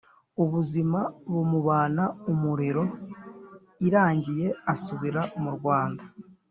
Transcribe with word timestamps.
ubuzima 0.43 0.99
bumubana 1.31 2.03
umuriro, 2.31 2.83
irangiye 3.87 4.47
asubira 4.73 5.21
mu 5.41 5.49
rwanda 5.57 6.03